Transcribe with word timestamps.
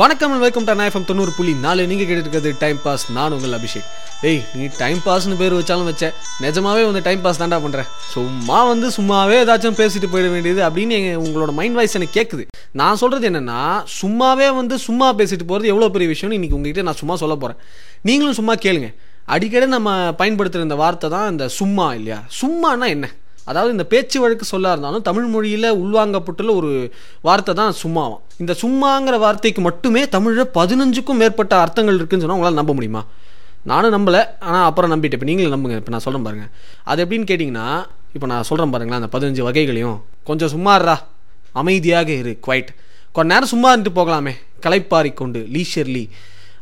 வணக்கம் 0.00 0.38
welcome 0.38 0.64
to 0.64 0.72
FM 0.72 1.04
தொண்ணூறு 1.04 1.32
புள்ளி 1.36 1.52
நாலு. 1.54 1.86
நீங்கள் 1.86 2.06
கேட்டுருக்கிறது 2.06 2.54
டைம் 2.58 2.78
பாஸ் 2.82 3.12
நான் 3.12 3.32
உங்கள் 3.32 3.52
அபிஷேக். 3.52 3.88
ஏய் 4.22 4.42
நீ 4.54 4.68
டைம் 4.78 4.98
பாஸ்னு 5.06 5.36
பேர் 5.36 5.52
வச்சாலும் 5.52 5.88
வச்சேன் 5.90 6.14
நிஜமாவே 6.40 6.84
வந்து 6.84 7.02
டைம் 7.02 7.20
பாஸ் 7.20 7.40
தாண்டா 7.42 7.58
பண்ணுறேன் 7.64 7.88
சும்மா 8.12 8.64
வந்து 8.64 8.90
சும்மாவே 8.90 9.36
ஏதாச்சும் 9.44 9.78
பேசிட்டு 9.80 10.10
போயிட 10.12 10.28
வேண்டியது 10.30 10.70
அப்படின்னு 10.70 10.90
எங்கள் 10.90 11.26
உங்களோட 11.26 11.52
மைண்ட் 11.52 11.74
வாய்ஸ் 11.74 11.94
எனக்கு 11.94 12.16
கேட்குது 12.20 12.46
நான் 12.72 12.96
சொல்கிறது 12.96 13.30
என்னென்னா 13.30 13.60
சும்மாவே 14.00 14.54
வந்து 14.54 14.78
சும்மா 14.78 15.14
பேசிட்டு 15.14 15.46
போகிறது 15.46 15.68
எவ்வளோ 15.68 15.88
பெரிய 15.88 16.14
விஷயம்னு 16.14 16.38
இன்றைக்கி 16.40 16.52
உங்ககிட்ட 16.52 16.82
நான் 16.82 17.00
சும்மா 17.02 17.16
சொல்ல 17.16 17.36
போகிறேன் 17.36 17.60
நீங்களும் 18.02 18.34
சும்மா 18.34 18.54
கேளுங்க. 18.54 18.90
அடிக்கடி 19.26 19.66
நம்ம 19.66 20.12
பயன்படுத்துகிற 20.12 20.62
இந்த 20.62 20.74
வார்த்தை 20.74 21.10
தான் 21.10 21.30
இந்த 21.30 21.48
சும்மா 21.48 21.94
இல்லையா? 21.94 22.24
சும்மானா 22.40 22.88
என்ன? 22.88 23.08
அதாவது 23.50 23.70
இந்த 23.74 23.84
பேச்சு 23.92 24.18
வழக்கு 24.22 24.44
சொல்ல 24.52 24.72
இருந்தாலும் 24.72 25.04
தமிழ் 25.08 25.28
மொழியில் 25.34 25.68
உள்வாங்கப்பட்டுள்ள 25.82 26.52
ஒரு 26.60 26.70
வார்த்தை 27.26 27.52
தான் 27.60 27.72
சும்மாவாம் 27.82 28.22
இந்த 28.42 28.52
சும்மாங்கிற 28.62 29.16
வார்த்தைக்கு 29.24 29.60
மட்டுமே 29.68 30.02
தமிழில் 30.14 30.52
பதினஞ்சுக்கும் 30.58 31.20
மேற்பட்ட 31.22 31.54
அர்த்தங்கள் 31.64 31.98
இருக்குன்னு 31.98 32.24
சொன்னால் 32.24 32.38
உங்களால் 32.38 32.60
நம்ப 32.60 32.74
முடியுமா? 32.78 33.02
நானும் 33.70 33.94
நம்பலை 33.96 34.20
ஆனால் 34.48 34.66
அப்புறம் 34.68 34.92
நம்பிட்டேன். 34.92 35.18
இப்போ 35.18 35.28
நீங்களும் 35.30 35.54
நம்புங்க. 35.54 35.76
இப்போ 35.80 35.92
நான் 35.94 36.04
சொல்கிறேன் 36.06 36.26
பாருங்கள் 36.28 36.50
அது 36.90 37.02
எப்படின்னு 37.04 37.28
கேட்டிங்கன்னா 37.30 37.66
இப்போ 38.16 38.26
நான் 38.32 38.46
சொல்கிறேன் 38.48 38.72
பாருங்களேன் 38.74 39.00
அந்த 39.02 39.10
பதினஞ்சு 39.14 39.42
வகைகளையும். 39.48 39.98
கொஞ்சம் 40.28 40.52
சும்மாறா 40.54 40.96
அமைதியாக 41.60 42.10
இரு 42.22 42.32
குவைட் 42.46 42.70
கொஞ்ச 43.16 43.28
நேரம் 43.34 43.52
சும்மா 43.54 43.68
இருந்துட்டு 43.72 43.98
போகலாமே. 44.00 44.34
களைப்பாரி 44.64 45.10
கொண்டு 45.20 45.40
லீஷர்லி 45.54 46.04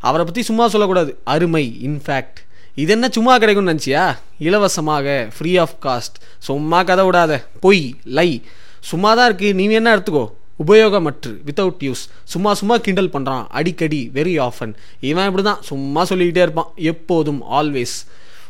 அவரை 0.08 0.22
பற்றி 0.28 0.42
சும்மா 0.50 0.64
சொல்லக்கூடாது. 0.74 1.10
அருமை 1.34 1.64
இன்ஃபேக்ட் 1.88 2.40
இது 2.74 2.92
என்ன 2.92 3.08
சும்மா 3.08 3.38
கிடைக்கும்னு 3.38 3.72
நினச்சியா? 3.72 4.02
இலவசமாக 4.38 5.06
ஃப்ரீ 5.36 5.56
ஆஃப் 5.58 5.76
காஸ்ட் 5.84 6.16
சும்மா 6.38 6.82
கதை 6.82 7.04
விடாத. 7.04 7.32
பொய் 7.60 7.94
லை. 8.04 8.42
சும்மா 8.90 9.14
தான் 9.14 9.32
இருக்குது 9.32 9.56
நீ 9.58 9.64
என்ன 9.80 9.96
எடுத்துக்கோ. 9.96 10.26
உபயோகமற்று 10.64 11.30
வித்தவுட் 11.46 11.82
யூஸ் 11.86 12.02
சும்மா 12.32 12.50
சும்மா 12.60 12.76
கிண்டல் 12.86 13.10
பண்ணுறான் 13.12 13.44
அடிக்கடி 13.58 14.10
வெரி 14.14 14.34
ஆஃபன் 14.46 14.72
இவன் 15.10 15.28
இப்படி 15.30 15.44
தான் 15.48 15.62
சும்மா 15.68 16.04
சொல்லிக்கிட்டே 16.10 16.42
இருப்பான். 16.46 16.70
எப்போதும் 16.76 17.40
ஆல்வேஸ் 17.58 17.96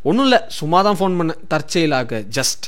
ஒன்றும் 0.02 0.24
இல்லை. 0.24 0.40
சும்மா 0.58 0.82
தான் 0.86 0.98
ஃபோன் 1.00 1.16
பண்ணேன் 1.20 1.40
தற்செயலாக 1.52 2.20
ஜஸ்ட் 2.38 2.66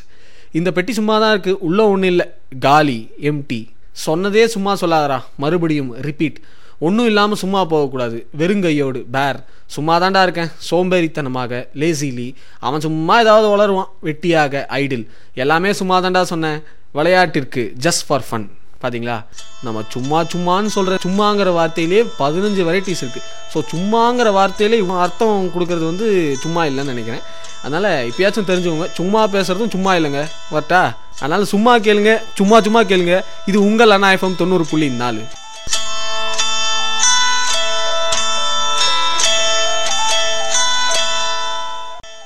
இந்த 0.52 0.72
பெட்டி 0.76 0.92
சும்மா 0.92 1.18
தான் 1.18 1.32
இருக்குது 1.34 1.60
உள்ளே 1.68 1.84
ஒன்றும் 1.92 2.12
இல்லை. 2.14 2.26
காலி 2.66 3.10
எம்டி 3.30 3.60
சொன்னதே 4.06 4.44
சும்மா 4.54 4.74
சொல்லாதரா 4.82 5.18
மறுபடியும் 5.44 5.90
ரிப்பீட் 6.08 6.38
ஒன்றும் 6.86 7.08
இல்லாமல் 7.10 7.40
சும்மா 7.42 7.60
போகக்கூடாது. 7.72 8.16
வெறுங்கையோடு. 8.40 9.00
பேர். 9.16 9.38
சும்மா 9.74 9.94
தாண்டா 10.02 10.22
இருக்கேன். 10.26 10.50
சோம்பேறித்தனமாக. 10.68 11.52
லேசிலி 11.80 12.28
அவன் 12.66 12.84
சும்மா 12.86 13.16
ஏதாவது 13.24 13.46
வளருவான். 13.52 13.90
வெட்டியாக. 14.08 14.64
ஐடில் 14.80 15.04
எல்லாமே 15.42 15.72
சும்மா 15.80 15.98
தாண்டா 16.06 16.22
சொன்னேன். 16.32 16.58
விளையாட்டிற்கு. 16.98 17.64
ஜஸ்ட் 17.86 18.06
ஃபார் 18.08 18.26
ஃபன் 18.30 18.48
பார்த்தீங்களா 18.82 19.16
நம்ம 19.64 19.82
சும்மா 19.94 20.18
சும்மான்னு 20.32 20.70
சொல்கிற 20.76 20.94
சும்மாங்கிற 21.04 21.50
வார்த்தையிலே 21.58 22.00
பதினஞ்சு 22.20 22.62
வெரைட்டிஸ் 22.68 23.02
இருக்குது 23.02 23.26
ஸோ 23.52 23.58
சும்மாங்கிற 23.72 24.28
வார்த்தையிலே 24.38 24.78
இவன் 24.84 25.02
அர்த்தம் 25.04 25.52
கொடுக்கறது 25.54 25.84
வந்து 25.90 26.06
சும்மா 26.44 26.62
இல்லைன்னு 26.70 26.92
நினைக்கிறேன். 26.94 27.22
அதனால் 27.64 27.90
இப்பயாச்சும் 28.08 28.48
தெரிஞ்சுக்கோங்க. 28.48 28.88
சும்மா 28.98 29.20
பேசுகிறதும் 29.34 29.74
சும்மா 29.74 29.92
இல்லைங்க. 29.98 30.22
வரட்டா 30.54 30.82
அதனால் 31.20 31.50
சும்மா 31.52 31.74
கேளுங்க. 31.86 32.14
சும்மா 32.40 32.58
சும்மா 32.66 32.82
கேளுங்க. 32.90 33.16
இது 33.52 33.60
உங்கள் 33.68 33.94
அண்ணா 33.96 34.10
எஃப்எம் 34.16 34.40
தொண்ணூறு 34.42 34.66
புள்ளி 34.72 34.88
நாலு. 35.04 35.22